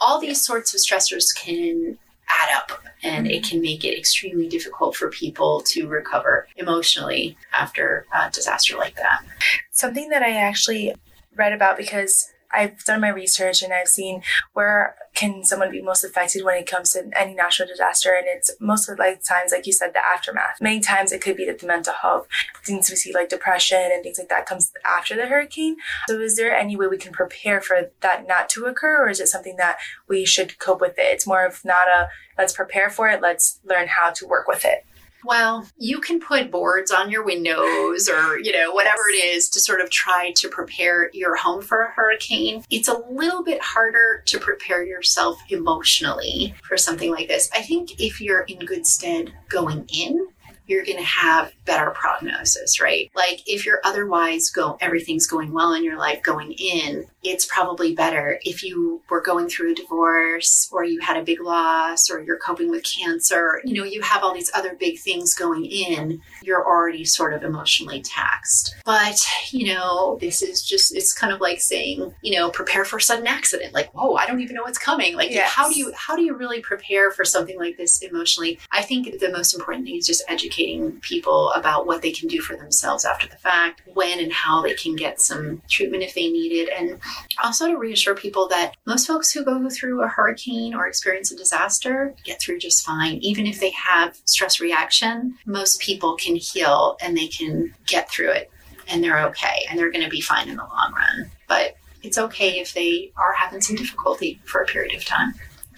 All 0.00 0.20
these 0.20 0.44
sorts 0.44 0.74
of 0.74 0.80
stressors 0.80 1.34
can 1.36 1.98
add 2.28 2.56
up 2.56 2.72
and 3.02 3.26
it 3.26 3.44
can 3.44 3.60
make 3.60 3.84
it 3.84 3.96
extremely 3.96 4.48
difficult 4.48 4.96
for 4.96 5.10
people 5.10 5.60
to 5.66 5.86
recover 5.88 6.48
emotionally 6.56 7.36
after 7.52 8.06
a 8.14 8.30
disaster 8.30 8.76
like 8.76 8.96
that. 8.96 9.22
Something 9.70 10.08
that 10.08 10.22
i 10.22 10.30
actually 10.30 10.94
read 11.36 11.52
about 11.52 11.76
because 11.76 12.32
I've 12.54 12.84
done 12.84 13.00
my 13.00 13.08
research 13.08 13.62
and 13.62 13.72
I've 13.72 13.88
seen 13.88 14.22
where 14.52 14.96
can 15.14 15.44
someone 15.44 15.70
be 15.70 15.80
most 15.80 16.04
affected 16.04 16.44
when 16.44 16.56
it 16.56 16.66
comes 16.66 16.90
to 16.92 17.08
any 17.16 17.34
natural 17.34 17.68
disaster, 17.68 18.14
and 18.14 18.26
it's 18.26 18.50
most 18.60 18.88
of 18.88 18.96
the 18.96 19.18
times, 19.26 19.52
like 19.52 19.66
you 19.66 19.72
said, 19.72 19.92
the 19.94 20.04
aftermath. 20.04 20.60
Many 20.60 20.80
times 20.80 21.12
it 21.12 21.20
could 21.20 21.36
be 21.36 21.46
that 21.46 21.60
the 21.60 21.66
mental 21.66 21.94
health 21.94 22.26
things 22.64 22.90
we 22.90 22.96
see, 22.96 23.12
like 23.12 23.28
depression 23.28 23.90
and 23.92 24.02
things 24.02 24.18
like 24.18 24.28
that, 24.28 24.46
comes 24.46 24.72
after 24.84 25.16
the 25.16 25.26
hurricane. 25.26 25.76
So, 26.08 26.18
is 26.18 26.36
there 26.36 26.54
any 26.54 26.76
way 26.76 26.88
we 26.88 26.98
can 26.98 27.12
prepare 27.12 27.60
for 27.60 27.90
that 28.00 28.26
not 28.26 28.48
to 28.50 28.64
occur, 28.64 29.04
or 29.04 29.08
is 29.08 29.20
it 29.20 29.28
something 29.28 29.56
that 29.56 29.78
we 30.08 30.24
should 30.24 30.58
cope 30.58 30.80
with 30.80 30.98
it? 30.98 31.12
It's 31.12 31.26
more 31.26 31.46
of 31.46 31.64
not 31.64 31.88
a 31.88 32.08
let's 32.36 32.52
prepare 32.52 32.90
for 32.90 33.08
it, 33.08 33.22
let's 33.22 33.60
learn 33.64 33.86
how 33.86 34.10
to 34.10 34.26
work 34.26 34.48
with 34.48 34.64
it. 34.64 34.84
Well, 35.24 35.66
you 35.78 36.00
can 36.00 36.20
put 36.20 36.50
boards 36.50 36.90
on 36.90 37.10
your 37.10 37.24
windows 37.24 38.08
or, 38.08 38.38
you 38.38 38.52
know, 38.52 38.72
whatever 38.72 39.02
it 39.08 39.24
is 39.24 39.48
to 39.50 39.60
sort 39.60 39.80
of 39.80 39.90
try 39.90 40.32
to 40.36 40.48
prepare 40.48 41.10
your 41.12 41.36
home 41.36 41.62
for 41.62 41.82
a 41.82 41.90
hurricane. 41.90 42.62
It's 42.70 42.88
a 42.88 42.98
little 43.10 43.42
bit 43.42 43.62
harder 43.62 44.22
to 44.26 44.38
prepare 44.38 44.84
yourself 44.84 45.40
emotionally 45.48 46.54
for 46.68 46.76
something 46.76 47.10
like 47.10 47.28
this. 47.28 47.48
I 47.54 47.62
think 47.62 48.00
if 48.00 48.20
you're 48.20 48.42
in 48.42 48.58
good 48.58 48.86
stead 48.86 49.32
going 49.48 49.86
in, 49.88 50.28
you're 50.66 50.84
going 50.84 50.98
to 50.98 51.04
have 51.04 51.52
better 51.64 51.90
prognosis, 51.90 52.80
right? 52.80 53.10
Like 53.14 53.42
if 53.46 53.66
you're 53.66 53.80
otherwise 53.84 54.50
go 54.50 54.76
everything's 54.80 55.26
going 55.26 55.52
well 55.52 55.74
in 55.74 55.84
your 55.84 55.98
life 55.98 56.22
going 56.22 56.52
in, 56.52 57.06
it's 57.24 57.46
probably 57.46 57.94
better 57.94 58.38
if 58.44 58.62
you 58.62 59.00
were 59.08 59.20
going 59.20 59.48
through 59.48 59.72
a 59.72 59.74
divorce 59.74 60.68
or 60.70 60.84
you 60.84 61.00
had 61.00 61.16
a 61.16 61.22
big 61.22 61.40
loss 61.40 62.10
or 62.10 62.22
you're 62.22 62.38
coping 62.38 62.70
with 62.70 62.84
cancer, 62.84 63.60
you 63.64 63.74
know, 63.74 63.84
you 63.84 64.02
have 64.02 64.22
all 64.22 64.34
these 64.34 64.50
other 64.54 64.74
big 64.74 64.98
things 64.98 65.34
going 65.34 65.64
in, 65.64 66.20
you're 66.42 66.64
already 66.64 67.04
sort 67.04 67.32
of 67.32 67.42
emotionally 67.42 68.02
taxed. 68.02 68.76
But, 68.84 69.24
you 69.50 69.72
know, 69.74 70.18
this 70.20 70.42
is 70.42 70.62
just 70.62 70.94
it's 70.94 71.12
kind 71.12 71.32
of 71.32 71.40
like 71.40 71.60
saying, 71.60 72.14
you 72.22 72.38
know, 72.38 72.50
prepare 72.50 72.84
for 72.84 72.98
a 72.98 73.02
sudden 73.02 73.26
accident. 73.26 73.72
Like, 73.72 73.92
whoa, 73.94 74.14
I 74.14 74.26
don't 74.26 74.40
even 74.40 74.56
know 74.56 74.62
what's 74.62 74.78
coming. 74.78 75.16
Like 75.16 75.30
yes. 75.30 75.50
how 75.50 75.68
do 75.68 75.78
you 75.78 75.92
how 75.96 76.16
do 76.16 76.22
you 76.22 76.36
really 76.36 76.60
prepare 76.60 77.10
for 77.10 77.24
something 77.24 77.58
like 77.58 77.76
this 77.76 78.02
emotionally? 78.02 78.58
I 78.70 78.82
think 78.82 79.20
the 79.20 79.30
most 79.30 79.54
important 79.54 79.86
thing 79.86 79.96
is 79.96 80.06
just 80.06 80.22
educating 80.28 80.92
people 81.00 81.52
about 81.52 81.86
what 81.86 82.02
they 82.02 82.12
can 82.12 82.28
do 82.28 82.40
for 82.40 82.54
themselves 82.56 83.04
after 83.04 83.26
the 83.26 83.36
fact, 83.36 83.82
when 83.94 84.20
and 84.20 84.32
how 84.32 84.60
they 84.62 84.74
can 84.74 84.94
get 84.94 85.20
some 85.20 85.62
treatment 85.68 86.02
if 86.02 86.14
they 86.14 86.30
need 86.30 86.52
it, 86.52 86.68
and 86.68 86.98
also 87.42 87.68
to 87.68 87.76
reassure 87.76 88.14
people 88.14 88.48
that 88.48 88.74
most 88.86 89.06
folks 89.06 89.32
who 89.32 89.44
go 89.44 89.68
through 89.68 90.02
a 90.02 90.08
hurricane 90.08 90.74
or 90.74 90.86
experience 90.86 91.30
a 91.30 91.36
disaster 91.36 92.14
get 92.24 92.40
through 92.40 92.58
just 92.58 92.84
fine. 92.84 93.16
Even 93.16 93.46
if 93.46 93.60
they 93.60 93.70
have 93.70 94.18
stress 94.24 94.60
reaction, 94.60 95.36
most 95.46 95.80
people 95.80 96.16
can 96.16 96.36
heal 96.36 96.96
and 97.00 97.16
they 97.16 97.28
can 97.28 97.74
get 97.86 98.10
through 98.10 98.30
it 98.30 98.50
and 98.88 99.02
they're 99.02 99.26
okay 99.26 99.64
and 99.68 99.78
they're 99.78 99.90
going 99.90 100.04
to 100.04 100.10
be 100.10 100.20
fine 100.20 100.48
in 100.48 100.56
the 100.56 100.64
long 100.64 100.92
run. 100.94 101.30
But 101.48 101.76
it's 102.02 102.18
okay 102.18 102.60
if 102.60 102.74
they 102.74 103.12
are 103.16 103.32
having 103.32 103.60
some 103.60 103.76
difficulty 103.76 104.40
for 104.44 104.60
a 104.60 104.66
period 104.66 104.94
of 104.94 105.04
time. 105.04 105.34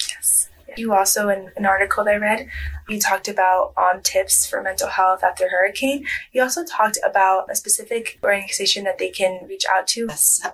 Yes. 0.09 0.49
You 0.76 0.93
also, 0.93 1.28
in 1.28 1.50
an 1.57 1.64
article 1.64 2.07
I 2.09 2.16
read, 2.16 2.49
you 2.88 3.00
talked 3.00 3.28
about 3.28 3.73
on 3.76 4.02
tips 4.02 4.47
for 4.47 4.62
mental 4.62 4.88
health 4.88 5.23
after 5.25 5.49
hurricane. 5.49 6.07
You 6.33 6.43
also 6.43 6.64
talked 6.64 6.99
about 7.05 7.50
a 7.50 7.57
specific 7.57 8.19
organization 8.23 8.85
that 8.85 8.99
they 8.99 9.11
can 9.11 9.47
reach 9.47 9.64
out 9.71 9.87
to. 9.88 10.09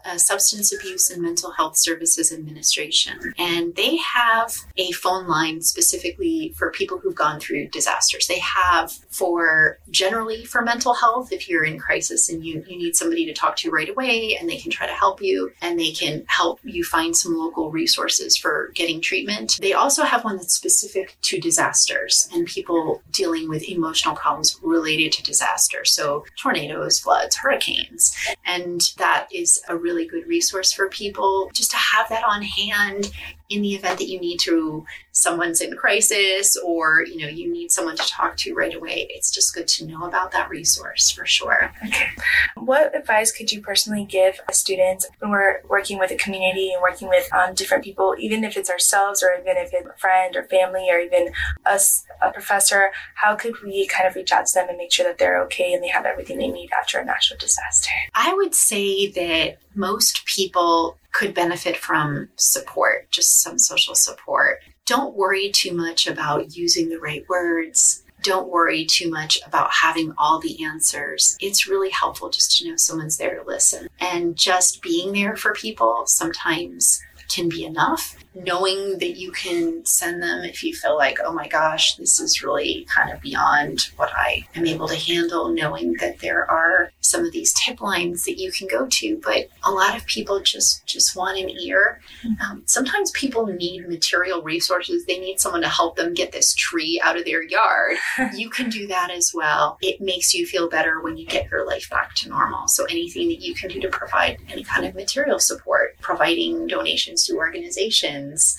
A, 0.04 0.18
Substance 0.18 0.72
Abuse 0.72 1.10
and 1.10 1.22
Mental 1.22 1.50
Health 1.52 1.76
Services 1.76 2.32
Administration. 2.32 3.34
And 3.38 3.74
they 3.74 3.96
have 3.96 4.54
a 4.76 4.92
phone 4.92 5.26
line 5.26 5.62
specifically 5.62 6.54
for 6.56 6.70
people 6.70 6.98
who've 6.98 7.14
gone 7.14 7.40
through 7.40 7.68
disasters. 7.68 8.26
They 8.26 8.38
have 8.38 8.92
for 9.10 9.78
generally 9.90 10.44
for 10.44 10.62
mental 10.62 10.94
health, 10.94 11.32
if 11.32 11.48
you're 11.48 11.64
in 11.64 11.78
crisis 11.78 12.28
and 12.28 12.44
you, 12.44 12.64
you 12.66 12.76
need 12.78 12.96
somebody 12.96 13.26
to 13.26 13.32
talk 13.32 13.56
to 13.56 13.70
right 13.70 13.88
away 13.88 14.36
and 14.38 14.48
they 14.48 14.58
can 14.58 14.70
try 14.70 14.86
to 14.86 14.92
help 14.92 15.20
you 15.22 15.52
and 15.60 15.78
they 15.78 15.90
can 15.90 16.24
help 16.28 16.60
you 16.62 16.84
find 16.84 17.16
some 17.16 17.36
local 17.36 17.70
resources 17.70 18.36
for 18.36 18.70
getting 18.74 19.00
treatment. 19.00 19.58
They 19.60 19.72
also 19.72 20.04
have 20.04 20.24
one 20.24 20.36
that's 20.36 20.54
specific 20.54 21.16
to 21.22 21.40
disasters 21.40 22.21
and 22.32 22.46
people 22.46 23.02
dealing 23.10 23.48
with 23.48 23.68
emotional 23.68 24.14
problems 24.14 24.58
related 24.62 25.12
to 25.12 25.22
disaster. 25.22 25.84
So, 25.84 26.24
tornadoes, 26.40 26.98
floods, 26.98 27.36
hurricanes. 27.36 28.16
And 28.44 28.80
that 28.98 29.28
is 29.32 29.62
a 29.68 29.76
really 29.76 30.06
good 30.06 30.26
resource 30.26 30.72
for 30.72 30.88
people 30.88 31.50
just 31.52 31.70
to 31.70 31.76
have 31.76 32.08
that 32.08 32.24
on 32.24 32.42
hand 32.42 33.10
in 33.52 33.62
the 33.62 33.74
event 33.74 33.98
that 33.98 34.08
you 34.08 34.20
need 34.20 34.38
to 34.38 34.84
someone's 35.12 35.60
in 35.60 35.76
crisis 35.76 36.56
or 36.64 37.04
you 37.04 37.18
know 37.18 37.28
you 37.28 37.52
need 37.52 37.70
someone 37.70 37.96
to 37.96 38.06
talk 38.06 38.36
to 38.36 38.54
right 38.54 38.74
away 38.74 39.06
it's 39.10 39.30
just 39.30 39.54
good 39.54 39.68
to 39.68 39.86
know 39.86 40.04
about 40.04 40.32
that 40.32 40.48
resource 40.48 41.10
for 41.10 41.26
sure. 41.26 41.72
Okay. 41.84 42.08
What 42.56 42.96
advice 42.96 43.32
could 43.32 43.52
you 43.52 43.60
personally 43.60 44.04
give 44.04 44.40
students 44.50 45.06
when 45.18 45.30
we're 45.30 45.60
working 45.68 45.98
with 45.98 46.10
a 46.10 46.16
community 46.16 46.72
and 46.72 46.82
working 46.82 47.08
with 47.08 47.32
um, 47.32 47.54
different 47.54 47.84
people 47.84 48.14
even 48.18 48.44
if 48.44 48.56
it's 48.56 48.70
ourselves 48.70 49.22
or 49.22 49.32
even 49.34 49.56
if 49.56 49.70
it's 49.72 49.88
a 49.88 49.98
friend 49.98 50.36
or 50.36 50.44
family 50.44 50.88
or 50.90 50.98
even 50.98 51.32
us 51.66 52.04
a 52.20 52.30
professor? 52.30 52.90
How 53.14 53.34
could 53.34 53.60
we 53.62 53.86
kind 53.86 54.08
of 54.08 54.14
reach 54.14 54.32
out 54.32 54.46
to 54.46 54.54
them 54.54 54.68
and 54.68 54.78
make 54.78 54.92
sure 54.92 55.06
that 55.06 55.18
they're 55.18 55.42
okay 55.44 55.72
and 55.72 55.82
they 55.82 55.88
have 55.88 56.06
everything 56.06 56.38
they 56.38 56.48
need 56.48 56.70
after 56.72 56.98
a 56.98 57.04
natural 57.04 57.38
disaster? 57.38 57.90
I 58.14 58.34
would 58.34 58.54
say 58.54 59.08
that 59.08 59.58
most 59.74 60.24
people 60.26 60.96
could 61.12 61.34
benefit 61.34 61.76
from 61.76 62.28
support, 62.36 63.10
just 63.10 63.40
some 63.42 63.58
social 63.58 63.94
support. 63.94 64.60
Don't 64.86 65.14
worry 65.14 65.50
too 65.50 65.72
much 65.72 66.06
about 66.06 66.56
using 66.56 66.88
the 66.88 66.98
right 66.98 67.24
words. 67.28 68.02
Don't 68.22 68.48
worry 68.48 68.84
too 68.84 69.10
much 69.10 69.38
about 69.46 69.70
having 69.72 70.14
all 70.16 70.40
the 70.40 70.64
answers. 70.64 71.36
It's 71.40 71.68
really 71.68 71.90
helpful 71.90 72.30
just 72.30 72.58
to 72.58 72.68
know 72.68 72.76
someone's 72.76 73.16
there 73.16 73.38
to 73.38 73.46
listen. 73.46 73.88
And 74.00 74.36
just 74.36 74.82
being 74.82 75.12
there 75.12 75.36
for 75.36 75.52
people 75.52 76.04
sometimes 76.06 77.02
can 77.28 77.48
be 77.48 77.64
enough 77.64 78.16
knowing 78.34 78.98
that 78.98 79.18
you 79.18 79.30
can 79.32 79.84
send 79.84 80.22
them 80.22 80.44
if 80.44 80.62
you 80.62 80.74
feel 80.74 80.96
like, 80.96 81.18
oh 81.24 81.32
my 81.32 81.48
gosh, 81.48 81.96
this 81.96 82.18
is 82.18 82.42
really 82.42 82.86
kind 82.94 83.12
of 83.12 83.20
beyond 83.20 83.88
what 83.96 84.10
I 84.14 84.46
am 84.54 84.66
able 84.66 84.88
to 84.88 84.96
handle, 84.96 85.48
knowing 85.48 85.94
that 85.94 86.20
there 86.20 86.50
are 86.50 86.92
some 87.00 87.24
of 87.24 87.32
these 87.32 87.52
tip 87.52 87.80
lines 87.80 88.24
that 88.24 88.38
you 88.38 88.50
can 88.50 88.68
go 88.68 88.86
to. 88.86 89.20
But 89.22 89.48
a 89.62 89.70
lot 89.70 89.96
of 89.96 90.06
people 90.06 90.40
just 90.40 90.86
just 90.86 91.14
want 91.14 91.38
an 91.38 91.50
ear. 91.50 92.00
Um, 92.40 92.62
sometimes 92.66 93.10
people 93.10 93.46
need 93.46 93.88
material 93.88 94.42
resources. 94.42 95.04
They 95.04 95.18
need 95.18 95.40
someone 95.40 95.62
to 95.62 95.68
help 95.68 95.96
them 95.96 96.14
get 96.14 96.32
this 96.32 96.54
tree 96.54 97.00
out 97.04 97.18
of 97.18 97.24
their 97.24 97.42
yard. 97.42 97.96
you 98.34 98.48
can 98.48 98.70
do 98.70 98.86
that 98.86 99.10
as 99.10 99.32
well. 99.34 99.78
It 99.82 100.00
makes 100.00 100.32
you 100.32 100.46
feel 100.46 100.68
better 100.68 101.00
when 101.00 101.16
you 101.16 101.26
get 101.26 101.50
your 101.50 101.66
life 101.66 101.88
back 101.90 102.14
to 102.16 102.28
normal. 102.28 102.68
So 102.68 102.84
anything 102.84 103.28
that 103.28 103.42
you 103.42 103.54
can 103.54 103.70
do 103.70 103.80
to 103.80 103.88
provide 103.88 104.38
any 104.48 104.64
kind 104.64 104.86
of 104.86 104.94
material 104.94 105.38
support, 105.38 105.98
providing 106.00 106.66
donations 106.66 107.26
to 107.26 107.36
organizations 107.36 108.21
organizations 108.22 108.58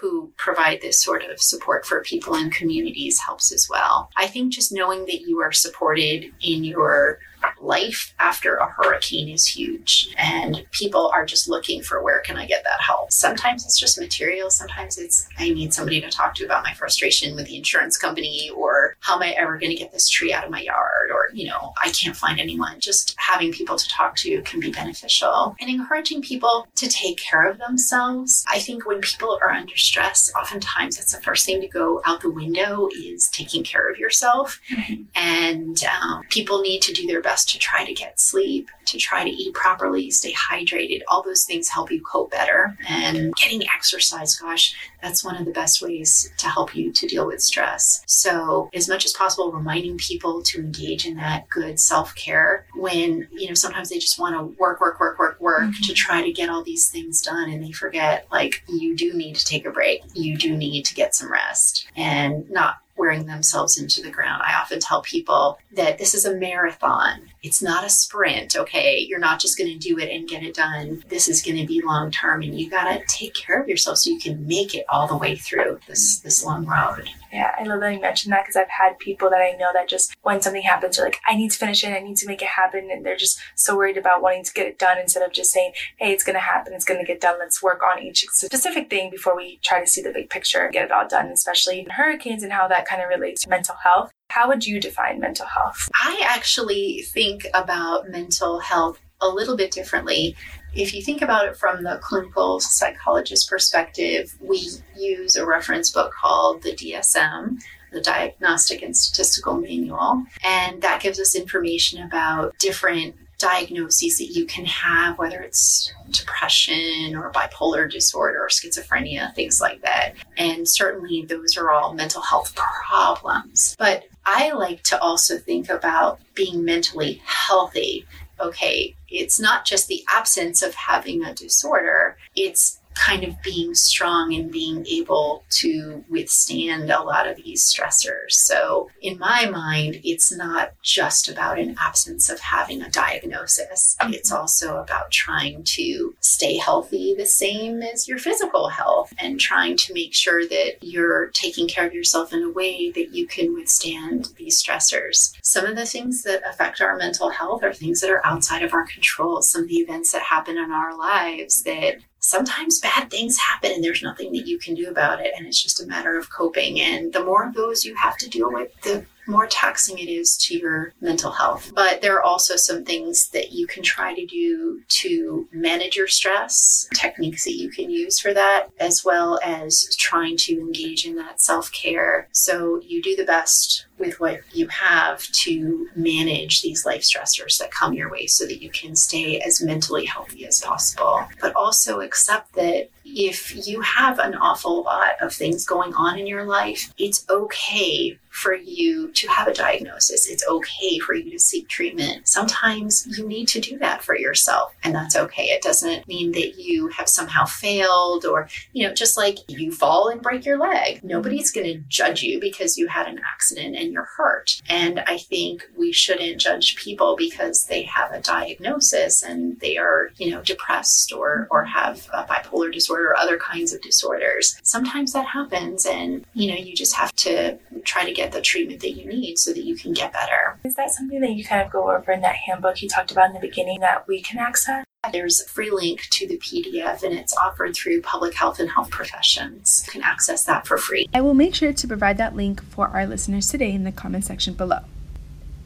who 0.00 0.32
provide 0.36 0.80
this 0.80 1.02
sort 1.02 1.24
of 1.24 1.40
support 1.40 1.84
for 1.84 2.00
people 2.02 2.34
and 2.34 2.52
communities 2.52 3.18
helps 3.18 3.52
as 3.52 3.66
well. 3.68 4.08
I 4.16 4.28
think 4.28 4.52
just 4.52 4.72
knowing 4.72 5.06
that 5.06 5.22
you 5.22 5.40
are 5.40 5.50
supported 5.50 6.32
in 6.40 6.62
your 6.62 7.18
life 7.64 8.14
after 8.18 8.56
a 8.56 8.70
hurricane 8.70 9.28
is 9.28 9.46
huge 9.46 10.14
and 10.18 10.64
people 10.72 11.10
are 11.14 11.24
just 11.24 11.48
looking 11.48 11.82
for 11.82 12.02
where 12.02 12.20
can 12.20 12.36
i 12.36 12.46
get 12.46 12.64
that 12.64 12.80
help. 12.80 13.10
Sometimes 13.12 13.64
it's 13.64 13.78
just 13.78 13.98
material. 13.98 14.50
Sometimes 14.50 14.98
it's 14.98 15.28
i 15.38 15.48
need 15.48 15.72
somebody 15.72 16.00
to 16.00 16.10
talk 16.10 16.34
to 16.34 16.44
about 16.44 16.64
my 16.64 16.74
frustration 16.74 17.34
with 17.34 17.46
the 17.46 17.56
insurance 17.56 17.96
company 17.96 18.50
or 18.56 18.96
how 19.00 19.16
am 19.16 19.22
i 19.22 19.30
ever 19.30 19.58
going 19.58 19.70
to 19.70 19.76
get 19.76 19.92
this 19.92 20.08
tree 20.08 20.32
out 20.32 20.44
of 20.44 20.50
my 20.50 20.60
yard 20.60 21.10
or 21.12 21.30
you 21.32 21.46
know 21.46 21.72
i 21.82 21.90
can't 21.90 22.16
find 22.16 22.38
anyone. 22.40 22.78
Just 22.80 23.14
having 23.18 23.52
people 23.52 23.76
to 23.76 23.88
talk 23.88 24.16
to 24.16 24.42
can 24.42 24.60
be 24.60 24.70
beneficial. 24.70 25.56
And 25.60 25.70
encouraging 25.70 26.22
people 26.22 26.66
to 26.76 26.88
take 26.88 27.18
care 27.18 27.48
of 27.48 27.58
themselves. 27.58 28.44
I 28.48 28.58
think 28.58 28.86
when 28.86 29.00
people 29.00 29.38
are 29.42 29.50
under 29.50 29.76
stress 29.76 30.30
oftentimes 30.34 30.96
that's 30.96 31.14
the 31.14 31.22
first 31.22 31.46
thing 31.46 31.60
to 31.60 31.68
go 31.68 32.02
out 32.04 32.20
the 32.20 32.30
window 32.30 32.88
is 32.96 33.28
taking 33.28 33.64
care 33.64 33.88
of 33.90 33.98
yourself. 33.98 34.60
Mm-hmm. 34.70 35.02
and 35.14 35.78
um, 35.84 36.13
people 36.34 36.60
need 36.60 36.82
to 36.82 36.92
do 36.92 37.06
their 37.06 37.22
best 37.22 37.48
to 37.48 37.58
try 37.60 37.84
to 37.84 37.94
get 37.94 38.18
sleep, 38.18 38.68
to 38.86 38.98
try 38.98 39.22
to 39.22 39.30
eat 39.30 39.54
properly, 39.54 40.10
stay 40.10 40.32
hydrated. 40.32 41.00
All 41.06 41.22
those 41.22 41.44
things 41.44 41.68
help 41.68 41.92
you 41.92 42.02
cope 42.02 42.32
better. 42.32 42.76
And 42.88 43.32
getting 43.36 43.62
exercise, 43.72 44.34
gosh, 44.34 44.74
that's 45.00 45.24
one 45.24 45.36
of 45.36 45.44
the 45.44 45.52
best 45.52 45.80
ways 45.80 46.32
to 46.38 46.48
help 46.48 46.74
you 46.74 46.90
to 46.90 47.06
deal 47.06 47.24
with 47.28 47.40
stress. 47.40 48.02
So, 48.06 48.68
as 48.74 48.88
much 48.88 49.04
as 49.04 49.12
possible, 49.12 49.52
reminding 49.52 49.96
people 49.98 50.42
to 50.42 50.58
engage 50.58 51.06
in 51.06 51.14
that 51.18 51.48
good 51.48 51.78
self 51.78 52.16
care 52.16 52.66
when, 52.74 53.28
you 53.30 53.46
know, 53.46 53.54
sometimes 53.54 53.90
they 53.90 53.98
just 54.00 54.18
want 54.18 54.36
to 54.36 54.58
work, 54.58 54.80
work, 54.80 54.98
work, 54.98 55.20
work, 55.20 55.40
work 55.40 55.62
mm-hmm. 55.62 55.82
to 55.82 55.94
try 55.94 56.20
to 56.20 56.32
get 56.32 56.50
all 56.50 56.64
these 56.64 56.88
things 56.88 57.22
done 57.22 57.48
and 57.48 57.62
they 57.62 57.70
forget 57.70 58.26
like 58.32 58.64
you 58.68 58.96
do 58.96 59.12
need 59.14 59.36
to 59.36 59.44
take 59.44 59.66
a 59.66 59.70
break. 59.70 60.02
You 60.14 60.36
do 60.36 60.56
need 60.56 60.84
to 60.86 60.94
get 60.94 61.14
some 61.14 61.30
rest 61.30 61.86
and 61.94 62.50
not 62.50 62.78
wearing 62.96 63.26
themselves 63.26 63.78
into 63.78 64.02
the 64.02 64.10
ground. 64.10 64.42
I 64.44 64.54
often 64.54 64.80
tell 64.80 65.02
people 65.02 65.58
that 65.72 65.98
this 65.98 66.14
is 66.14 66.24
a 66.24 66.34
marathon. 66.34 67.30
It's 67.44 67.62
not 67.62 67.84
a 67.84 67.90
sprint, 67.90 68.56
okay? 68.56 68.98
You're 68.98 69.18
not 69.18 69.38
just 69.38 69.58
going 69.58 69.70
to 69.70 69.78
do 69.78 69.98
it 69.98 70.10
and 70.10 70.26
get 70.26 70.42
it 70.42 70.54
done. 70.54 71.04
This 71.08 71.28
is 71.28 71.42
going 71.42 71.58
to 71.58 71.66
be 71.66 71.82
long 71.84 72.10
term 72.10 72.42
and 72.42 72.58
you 72.58 72.70
got 72.70 72.90
to 72.90 73.04
take 73.06 73.34
care 73.34 73.60
of 73.60 73.68
yourself 73.68 73.98
so 73.98 74.10
you 74.10 74.18
can 74.18 74.46
make 74.46 74.74
it 74.74 74.86
all 74.88 75.06
the 75.06 75.16
way 75.16 75.36
through 75.36 75.78
this 75.86 76.20
this 76.20 76.42
long 76.42 76.64
road. 76.64 77.10
Yeah, 77.34 77.50
I 77.58 77.64
love 77.64 77.80
that 77.80 77.92
you 77.92 78.00
mentioned 78.00 78.32
that 78.32 78.44
because 78.44 78.56
I've 78.56 78.70
had 78.70 78.98
people 78.98 79.28
that 79.28 79.42
I 79.42 79.56
know 79.58 79.70
that 79.74 79.88
just 79.88 80.14
when 80.22 80.40
something 80.40 80.62
happens, 80.62 80.96
they're 80.96 81.06
like, 81.06 81.20
I 81.26 81.36
need 81.36 81.50
to 81.50 81.58
finish 81.58 81.82
it, 81.84 81.88
I 81.88 81.98
need 81.98 82.16
to 82.18 82.28
make 82.28 82.40
it 82.40 82.48
happen. 82.48 82.88
And 82.90 83.04
they're 83.04 83.16
just 83.16 83.40
so 83.56 83.76
worried 83.76 83.98
about 83.98 84.22
wanting 84.22 84.44
to 84.44 84.52
get 84.52 84.68
it 84.68 84.78
done 84.78 84.98
instead 84.98 85.24
of 85.24 85.32
just 85.32 85.52
saying, 85.52 85.72
hey, 85.98 86.12
it's 86.12 86.22
going 86.24 86.34
to 86.34 86.40
happen, 86.40 86.72
it's 86.72 86.84
going 86.84 87.00
to 87.00 87.06
get 87.06 87.20
done. 87.20 87.38
Let's 87.40 87.62
work 87.62 87.82
on 87.82 88.00
each 88.00 88.24
specific 88.30 88.88
thing 88.88 89.10
before 89.10 89.36
we 89.36 89.58
try 89.62 89.80
to 89.80 89.86
see 89.86 90.00
the 90.00 90.12
big 90.12 90.30
picture 90.30 90.64
and 90.64 90.72
get 90.72 90.84
it 90.84 90.92
all 90.92 91.08
done, 91.08 91.26
especially 91.26 91.86
hurricanes 91.90 92.42
and 92.44 92.52
how 92.52 92.68
that 92.68 92.86
kind 92.86 93.02
of 93.02 93.08
relates 93.08 93.42
to 93.42 93.50
mental 93.50 93.74
health. 93.82 94.12
How 94.28 94.48
would 94.48 94.66
you 94.66 94.80
define 94.80 95.20
mental 95.20 95.46
health? 95.46 95.88
I 95.94 96.20
actually 96.24 97.02
think 97.12 97.46
about 97.54 98.08
mental 98.08 98.58
health 98.58 99.00
a 99.20 99.28
little 99.28 99.56
bit 99.56 99.70
differently. 99.70 100.36
If 100.74 100.92
you 100.92 101.02
think 101.02 101.22
about 101.22 101.46
it 101.46 101.56
from 101.56 101.84
the 101.84 102.00
clinical 102.02 102.60
psychologist 102.60 103.48
perspective, 103.48 104.36
we 104.40 104.68
use 104.96 105.36
a 105.36 105.46
reference 105.46 105.90
book 105.90 106.12
called 106.12 106.62
the 106.62 106.72
DSM, 106.72 107.62
the 107.92 108.00
Diagnostic 108.00 108.82
and 108.82 108.96
Statistical 108.96 109.54
Manual, 109.54 110.24
and 110.44 110.82
that 110.82 111.00
gives 111.00 111.20
us 111.20 111.36
information 111.36 112.02
about 112.02 112.58
different 112.58 113.14
diagnoses 113.44 114.16
that 114.16 114.30
you 114.30 114.46
can 114.46 114.64
have, 114.64 115.18
whether 115.18 115.40
it's 115.40 115.92
depression 116.10 117.14
or 117.14 117.30
bipolar 117.30 117.90
disorder 117.90 118.42
or 118.42 118.48
schizophrenia, 118.48 119.34
things 119.34 119.60
like 119.60 119.82
that. 119.82 120.14
And 120.38 120.66
certainly 120.66 121.26
those 121.26 121.58
are 121.58 121.70
all 121.70 121.92
mental 121.92 122.22
health 122.22 122.54
problems. 122.54 123.76
But 123.78 124.04
I 124.24 124.52
like 124.52 124.82
to 124.84 124.98
also 124.98 125.36
think 125.36 125.68
about 125.68 126.20
being 126.34 126.64
mentally 126.64 127.20
healthy. 127.26 128.06
Okay, 128.40 128.96
it's 129.08 129.38
not 129.38 129.66
just 129.66 129.88
the 129.88 130.02
absence 130.10 130.62
of 130.62 130.74
having 130.74 131.22
a 131.22 131.34
disorder, 131.34 132.16
it's 132.34 132.80
kind 132.94 133.24
of 133.24 133.40
being 133.42 133.74
strong 133.74 134.34
and 134.34 134.50
being 134.50 134.86
able 134.86 135.44
to 135.50 136.04
withstand 136.08 136.90
a 136.90 137.02
lot 137.02 137.26
of 137.26 137.36
these 137.36 137.64
stressors. 137.64 138.32
So, 138.32 138.90
in 139.00 139.18
my 139.18 139.46
mind, 139.46 140.00
it's 140.04 140.34
not 140.34 140.72
just 140.82 141.28
about 141.28 141.58
an 141.58 141.76
absence 141.80 142.30
of 142.30 142.40
having 142.40 142.82
a 142.82 142.90
diagnosis, 142.90 143.96
it's 144.02 144.32
also 144.32 144.76
about 144.76 145.10
trying 145.10 145.62
to 145.64 146.14
stay 146.20 146.56
healthy 146.56 147.14
the 147.16 147.26
same 147.26 147.82
as 147.82 148.08
your 148.08 148.18
physical 148.18 148.68
health 148.68 149.12
and 149.18 149.40
trying 149.40 149.76
to 149.76 149.92
make 149.92 150.14
sure 150.14 150.46
that 150.46 150.76
you're 150.82 151.28
taking 151.28 151.68
care 151.68 151.86
of 151.86 151.94
yourself 151.94 152.32
in 152.32 152.42
a 152.42 152.50
way 152.50 152.90
that 152.92 153.14
you 153.14 153.26
can 153.26 153.54
withstand 153.54 154.28
these 154.36 154.62
stressors. 154.62 155.34
Some 155.42 155.66
of 155.66 155.76
the 155.76 155.86
things 155.86 156.22
that 156.22 156.42
affect 156.48 156.80
our 156.80 156.96
mental 156.96 157.30
health 157.30 157.62
are 157.62 157.72
things 157.72 158.00
that 158.00 158.10
are 158.10 158.24
outside 158.24 158.62
of 158.62 158.72
our 158.72 158.86
control, 158.86 159.42
some 159.42 159.62
of 159.62 159.68
the 159.68 159.76
events 159.76 160.12
that 160.12 160.22
happen 160.22 160.56
in 160.56 160.70
our 160.70 160.96
lives 160.96 161.62
that 161.64 161.96
sometimes 162.24 162.80
bad 162.80 163.10
things 163.10 163.36
happen 163.36 163.70
and 163.70 163.84
there's 163.84 164.02
nothing 164.02 164.32
that 164.32 164.46
you 164.46 164.58
can 164.58 164.74
do 164.74 164.88
about 164.88 165.20
it. 165.20 165.34
And 165.36 165.46
it's 165.46 165.62
just 165.62 165.82
a 165.82 165.86
matter 165.86 166.18
of 166.18 166.30
coping. 166.30 166.80
And 166.80 167.12
the 167.12 167.22
more 167.22 167.46
of 167.46 167.52
those 167.52 167.84
you 167.84 167.94
have 167.96 168.16
to 168.16 168.30
deal 168.30 168.50
with 168.50 168.70
the 168.80 169.04
more 169.26 169.46
taxing 169.46 169.98
it 169.98 170.08
is 170.08 170.36
to 170.38 170.56
your 170.56 170.92
mental 171.00 171.30
health. 171.30 171.72
But 171.74 172.02
there 172.02 172.16
are 172.16 172.22
also 172.22 172.56
some 172.56 172.84
things 172.84 173.28
that 173.28 173.52
you 173.52 173.66
can 173.66 173.82
try 173.82 174.14
to 174.14 174.26
do 174.26 174.82
to 174.88 175.48
manage 175.52 175.96
your 175.96 176.08
stress, 176.08 176.88
techniques 176.94 177.44
that 177.44 177.54
you 177.54 177.70
can 177.70 177.90
use 177.90 178.20
for 178.20 178.34
that, 178.34 178.68
as 178.78 179.04
well 179.04 179.40
as 179.42 179.94
trying 179.96 180.36
to 180.38 180.52
engage 180.58 181.06
in 181.06 181.16
that 181.16 181.40
self 181.40 181.72
care. 181.72 182.28
So 182.32 182.80
you 182.82 183.02
do 183.02 183.16
the 183.16 183.24
best 183.24 183.86
with 183.98 184.18
what 184.20 184.40
you 184.52 184.66
have 184.68 185.22
to 185.30 185.88
manage 185.94 186.62
these 186.62 186.84
life 186.84 187.02
stressors 187.02 187.58
that 187.58 187.70
come 187.70 187.94
your 187.94 188.10
way 188.10 188.26
so 188.26 188.44
that 188.44 188.60
you 188.60 188.70
can 188.70 188.96
stay 188.96 189.40
as 189.40 189.62
mentally 189.62 190.04
healthy 190.04 190.46
as 190.46 190.60
possible. 190.60 191.26
But 191.40 191.54
also 191.54 192.00
accept 192.00 192.54
that 192.54 192.88
if 193.14 193.66
you 193.66 193.80
have 193.80 194.18
an 194.18 194.34
awful 194.34 194.82
lot 194.82 195.20
of 195.20 195.32
things 195.32 195.64
going 195.64 195.94
on 195.94 196.18
in 196.18 196.26
your 196.26 196.44
life, 196.44 196.92
it's 196.98 197.24
okay 197.30 198.18
for 198.34 198.52
you 198.52 199.12
to 199.12 199.28
have 199.28 199.46
a 199.46 199.54
diagnosis. 199.54 200.28
It's 200.28 200.44
okay 200.48 200.98
for 200.98 201.14
you 201.14 201.30
to 201.30 201.38
seek 201.38 201.68
treatment. 201.68 202.26
Sometimes 202.26 203.06
you 203.16 203.28
need 203.28 203.46
to 203.48 203.60
do 203.60 203.78
that 203.78 204.02
for 204.02 204.18
yourself, 204.18 204.74
and 204.82 204.92
that's 204.92 205.14
okay. 205.14 205.44
It 205.44 205.62
doesn't 205.62 206.08
mean 206.08 206.32
that 206.32 206.58
you 206.58 206.88
have 206.88 207.08
somehow 207.08 207.44
failed 207.44 208.24
or, 208.24 208.48
you 208.72 208.88
know, 208.88 208.92
just 208.92 209.16
like 209.16 209.38
you 209.46 209.70
fall 209.70 210.08
and 210.08 210.20
break 210.20 210.44
your 210.44 210.58
leg. 210.58 211.04
Nobody's 211.04 211.52
going 211.52 211.66
to 211.66 211.78
judge 211.86 212.24
you 212.24 212.40
because 212.40 212.76
you 212.76 212.88
had 212.88 213.06
an 213.06 213.20
accident 213.24 213.76
and 213.76 213.92
you're 213.92 214.08
hurt. 214.16 214.60
And 214.68 214.98
I 215.06 215.18
think 215.18 215.70
we 215.76 215.92
shouldn't 215.92 216.38
judge 216.38 216.74
people 216.74 217.14
because 217.16 217.66
they 217.66 217.84
have 217.84 218.10
a 218.10 218.20
diagnosis 218.20 219.22
and 219.22 219.60
they 219.60 219.78
are, 219.78 220.10
you 220.16 220.32
know, 220.32 220.42
depressed 220.42 221.12
or, 221.12 221.46
or 221.52 221.64
have 221.64 222.08
a 222.12 222.24
bipolar 222.24 222.72
disorder 222.72 223.03
or 223.04 223.16
other 223.16 223.38
kinds 223.38 223.72
of 223.72 223.80
disorders. 223.80 224.58
Sometimes 224.62 225.12
that 225.12 225.26
happens, 225.26 225.86
and, 225.86 226.24
you 226.34 226.50
know, 226.50 226.56
you 226.56 226.74
just 226.74 226.96
have 226.96 227.12
to 227.16 227.58
try 227.84 228.04
to 228.04 228.12
get 228.12 228.24
get 228.24 228.32
the 228.32 228.40
treatment 228.40 228.80
that 228.80 228.92
you 228.92 229.06
need 229.06 229.38
so 229.38 229.52
that 229.52 229.64
you 229.64 229.76
can 229.76 229.92
get 229.92 230.12
better. 230.12 230.58
Is 230.64 230.74
that 230.76 230.90
something 230.90 231.20
that 231.20 231.32
you 231.32 231.44
kind 231.44 231.62
of 231.62 231.70
go 231.70 231.90
over 231.90 232.12
in 232.12 232.22
that 232.22 232.36
handbook 232.36 232.80
you 232.80 232.88
talked 232.88 233.12
about 233.12 233.28
in 233.28 233.34
the 233.34 233.40
beginning 233.40 233.80
that 233.80 234.08
we 234.08 234.22
can 234.22 234.38
access? 234.38 234.84
There's 235.12 235.42
a 235.42 235.44
free 235.44 235.70
link 235.70 236.08
to 236.12 236.26
the 236.26 236.38
PDF 236.38 237.02
and 237.02 237.12
it's 237.12 237.36
offered 237.36 237.76
through 237.76 238.00
Public 238.00 238.34
Health 238.34 238.58
and 238.58 238.70
Health 238.70 238.90
Professions. 238.90 239.84
You 239.86 239.92
can 239.92 240.02
access 240.02 240.44
that 240.46 240.66
for 240.66 240.78
free. 240.78 241.06
I 241.12 241.20
will 241.20 241.34
make 241.34 241.54
sure 241.54 241.74
to 241.74 241.86
provide 241.86 242.16
that 242.16 242.34
link 242.34 242.62
for 242.64 242.88
our 242.88 243.06
listeners 243.06 243.50
today 243.50 243.72
in 243.72 243.84
the 243.84 243.92
comment 243.92 244.24
section 244.24 244.54
below. 244.54 244.80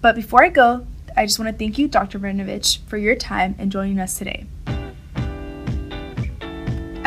But 0.01 0.17
before 0.17 0.43
I 0.43 0.49
go, 0.49 0.87
I 1.17 1.25
just 1.25 1.39
want 1.39 1.51
to 1.53 1.57
thank 1.57 1.79
you, 1.79 1.87
Dr. 1.87 2.19
Radunovich, 2.19 2.81
for 2.89 2.97
your 2.97 3.15
time 3.15 3.55
and 3.59 3.71
joining 3.71 4.01
us 4.01 4.19
today. 4.19 4.47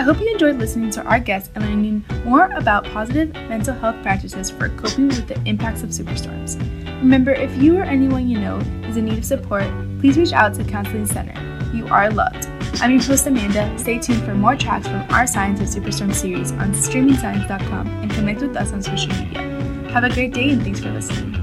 I 0.01 0.03
hope 0.03 0.19
you 0.19 0.31
enjoyed 0.31 0.57
listening 0.57 0.89
to 0.93 1.03
our 1.03 1.19
guests 1.19 1.51
and 1.53 1.63
learning 1.63 2.03
more 2.25 2.45
about 2.55 2.85
positive 2.85 3.31
mental 3.47 3.75
health 3.75 4.01
practices 4.01 4.49
for 4.49 4.69
coping 4.69 5.09
with 5.09 5.27
the 5.27 5.39
impacts 5.45 5.83
of 5.83 5.91
superstorms. 5.91 6.59
Remember, 7.03 7.29
if 7.29 7.55
you 7.61 7.77
or 7.77 7.83
anyone 7.83 8.27
you 8.27 8.39
know 8.39 8.57
is 8.87 8.97
in 8.97 9.05
need 9.05 9.19
of 9.19 9.25
support, 9.25 9.65
please 9.99 10.17
reach 10.17 10.33
out 10.33 10.55
to 10.55 10.63
Counseling 10.63 11.05
Center. 11.05 11.39
You 11.71 11.85
are 11.89 12.09
loved. 12.09 12.47
I'm 12.81 12.93
your 12.93 13.03
host, 13.03 13.27
Amanda. 13.27 13.77
Stay 13.77 13.99
tuned 13.99 14.23
for 14.23 14.33
more 14.33 14.55
tracks 14.55 14.87
from 14.87 15.05
our 15.11 15.27
Science 15.27 15.59
of 15.59 15.67
Superstorm 15.67 16.15
series 16.15 16.51
on 16.53 16.73
streamingscience.com 16.73 17.87
and 17.87 18.09
connect 18.09 18.41
with 18.41 18.57
us 18.57 18.73
on 18.73 18.81
social 18.81 19.13
media. 19.13 19.43
Have 19.91 20.03
a 20.03 20.09
great 20.11 20.33
day 20.33 20.49
and 20.49 20.63
thanks 20.63 20.79
for 20.79 20.89
listening. 20.89 21.40